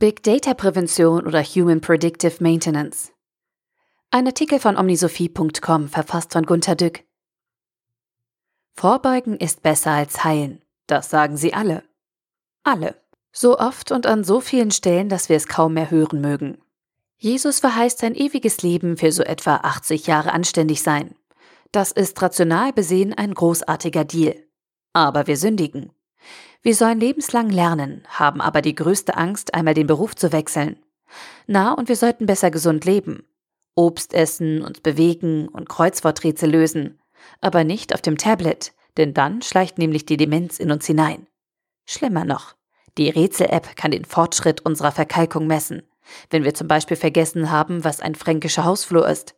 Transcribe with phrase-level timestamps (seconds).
[0.00, 3.10] Big Data Prävention oder Human Predictive Maintenance.
[4.12, 7.02] Ein Artikel von omnisophie.com verfasst von Gunter Dück.
[8.74, 10.62] Vorbeugen ist besser als heilen.
[10.86, 11.82] Das sagen sie alle.
[12.62, 12.94] Alle.
[13.32, 16.58] So oft und an so vielen Stellen, dass wir es kaum mehr hören mögen.
[17.16, 21.16] Jesus verheißt ein ewiges Leben für so etwa 80 Jahre anständig sein.
[21.72, 24.36] Das ist rational besehen ein großartiger Deal.
[24.92, 25.90] Aber wir sündigen.
[26.68, 30.76] Wir sollen lebenslang lernen, haben aber die größte Angst, einmal den Beruf zu wechseln.
[31.46, 33.24] Na, und wir sollten besser gesund leben.
[33.74, 37.00] Obst essen, uns bewegen und Kreuzworträtsel lösen.
[37.40, 41.26] Aber nicht auf dem Tablet, denn dann schleicht nämlich die Demenz in uns hinein.
[41.86, 42.54] Schlimmer noch,
[42.98, 45.84] die Rätsel-App kann den Fortschritt unserer Verkalkung messen,
[46.28, 49.36] wenn wir zum Beispiel vergessen haben, was ein fränkischer Hausflur ist.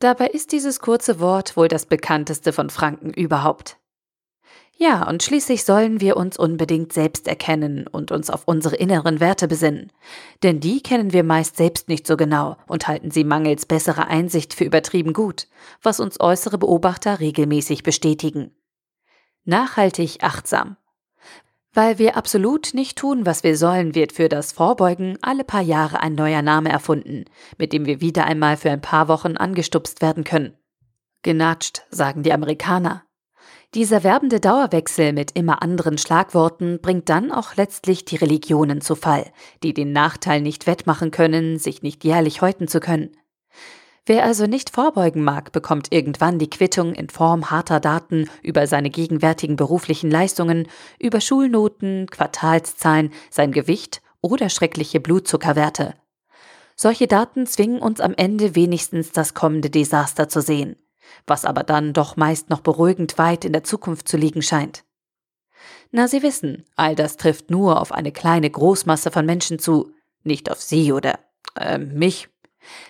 [0.00, 3.78] Dabei ist dieses kurze Wort wohl das bekannteste von Franken überhaupt.
[4.78, 9.48] Ja, und schließlich sollen wir uns unbedingt selbst erkennen und uns auf unsere inneren Werte
[9.48, 9.90] besinnen.
[10.42, 14.52] Denn die kennen wir meist selbst nicht so genau und halten sie mangels besserer Einsicht
[14.52, 15.48] für übertrieben gut,
[15.82, 18.50] was uns äußere Beobachter regelmäßig bestätigen.
[19.44, 20.76] Nachhaltig achtsam.
[21.72, 26.00] Weil wir absolut nicht tun, was wir sollen, wird für das Vorbeugen alle paar Jahre
[26.00, 27.24] ein neuer Name erfunden,
[27.56, 30.54] mit dem wir wieder einmal für ein paar Wochen angestupst werden können.
[31.22, 33.05] Genatscht, sagen die Amerikaner.
[33.74, 39.30] Dieser werbende Dauerwechsel mit immer anderen Schlagworten bringt dann auch letztlich die Religionen zu Fall,
[39.62, 43.10] die den Nachteil nicht wettmachen können, sich nicht jährlich häuten zu können.
[44.06, 48.88] Wer also nicht vorbeugen mag, bekommt irgendwann die Quittung in Form harter Daten über seine
[48.88, 50.68] gegenwärtigen beruflichen Leistungen,
[51.00, 55.94] über Schulnoten, Quartalszahlen, sein Gewicht oder schreckliche Blutzuckerwerte.
[56.76, 60.76] Solche Daten zwingen uns am Ende wenigstens das kommende Desaster zu sehen
[61.26, 64.84] was aber dann doch meist noch beruhigend weit in der Zukunft zu liegen scheint.
[65.90, 69.92] Na, Sie wissen, all das trifft nur auf eine kleine Großmasse von Menschen zu,
[70.24, 71.18] nicht auf Sie oder
[71.56, 72.28] äh, mich.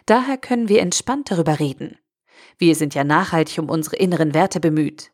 [0.07, 1.99] Daher können wir entspannt darüber reden.
[2.59, 5.13] Wir sind ja nachhaltig um unsere inneren Werte bemüht.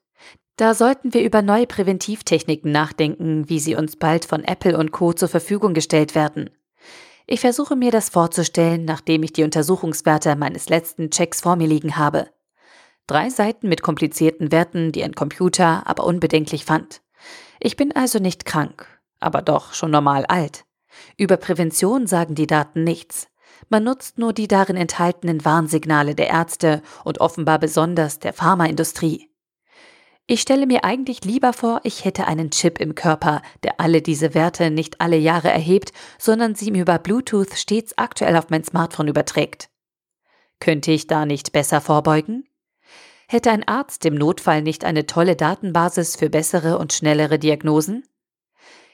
[0.56, 5.12] Da sollten wir über neue Präventivtechniken nachdenken, wie sie uns bald von Apple und Co
[5.12, 6.50] zur Verfügung gestellt werden.
[7.26, 11.96] Ich versuche mir das vorzustellen, nachdem ich die Untersuchungswerte meines letzten Checks vor mir liegen
[11.96, 12.28] habe.
[13.06, 17.02] Drei Seiten mit komplizierten Werten, die ein Computer aber unbedenklich fand.
[17.60, 18.86] Ich bin also nicht krank,
[19.20, 20.64] aber doch schon normal alt.
[21.16, 23.28] Über Prävention sagen die Daten nichts.
[23.68, 29.30] Man nutzt nur die darin enthaltenen Warnsignale der Ärzte und offenbar besonders der Pharmaindustrie.
[30.26, 34.34] Ich stelle mir eigentlich lieber vor, ich hätte einen Chip im Körper, der alle diese
[34.34, 39.08] Werte nicht alle Jahre erhebt, sondern sie mir über Bluetooth stets aktuell auf mein Smartphone
[39.08, 39.68] überträgt.
[40.60, 42.44] Könnte ich da nicht besser vorbeugen?
[43.32, 48.06] Hätte ein Arzt im Notfall nicht eine tolle Datenbasis für bessere und schnellere Diagnosen?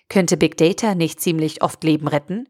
[0.09, 2.49] Könnte Big Data nicht ziemlich oft Leben retten?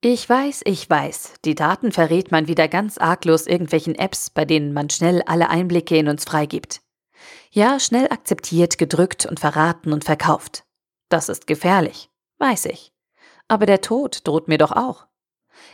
[0.00, 4.72] Ich weiß, ich weiß, die Daten verrät man wieder ganz arglos irgendwelchen Apps, bei denen
[4.72, 6.80] man schnell alle Einblicke in uns freigibt.
[7.50, 10.64] Ja, schnell akzeptiert, gedrückt und verraten und verkauft.
[11.10, 12.08] Das ist gefährlich,
[12.38, 12.90] weiß ich.
[13.48, 15.09] Aber der Tod droht mir doch auch.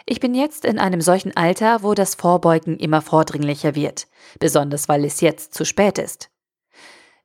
[0.05, 4.07] Ich bin jetzt in einem solchen Alter, wo das Vorbeugen immer vordringlicher wird,
[4.39, 6.31] besonders weil es jetzt zu spät ist.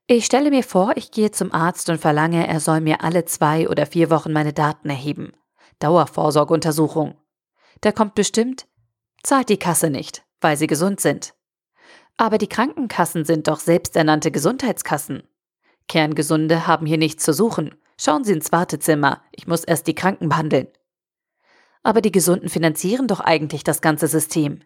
[0.08, 3.70] Ich stelle mir vor, ich gehe zum Arzt und verlange, er soll mir alle zwei
[3.70, 5.34] oder vier Wochen meine Daten erheben.
[5.80, 7.16] Dauervorsorgeuntersuchung.
[7.82, 8.68] Da kommt bestimmt,
[9.24, 11.34] zahlt die Kasse nicht, weil sie gesund sind.
[12.18, 15.24] Aber die Krankenkassen sind doch selbsternannte Gesundheitskassen.
[15.88, 17.76] Kerngesunde haben hier nichts zu suchen.
[18.00, 20.68] Schauen Sie ins Wartezimmer, ich muss erst die Kranken behandeln.
[21.84, 24.62] Aber die Gesunden finanzieren doch eigentlich das ganze System.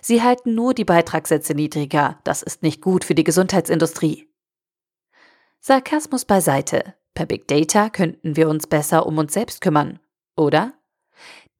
[0.00, 4.28] Sie halten nur die Beitragssätze niedriger, das ist nicht gut für die Gesundheitsindustrie.
[5.60, 6.94] Sarkasmus beiseite.
[7.14, 10.00] Per Big Data könnten wir uns besser um uns selbst kümmern,
[10.36, 10.72] oder?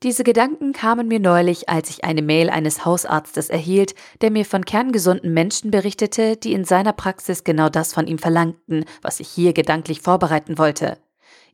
[0.02, 4.64] Diese Gedanken kamen mir neulich, als ich eine Mail eines Hausarztes erhielt, der mir von
[4.64, 9.52] kerngesunden Menschen berichtete, die in seiner Praxis genau das von ihm verlangten, was ich hier
[9.52, 10.96] gedanklich vorbereiten wollte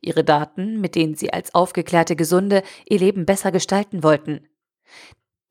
[0.01, 4.47] ihre Daten, mit denen sie als aufgeklärte Gesunde ihr Leben besser gestalten wollten.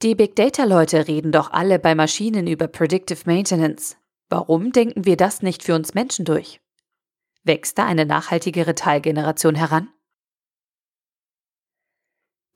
[0.03, 3.97] Die Big Data-Leute reden doch alle bei Maschinen über Predictive Maintenance.
[4.29, 6.61] Warum denken wir das nicht für uns Menschen durch?
[7.45, 9.89] Wächst da eine nachhaltigere Teilgeneration heran?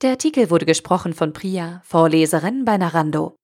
[0.01, 3.35] Der Artikel wurde gesprochen von Priya, Vorleserin bei Narando.